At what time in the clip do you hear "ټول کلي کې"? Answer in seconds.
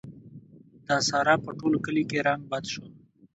1.59-2.19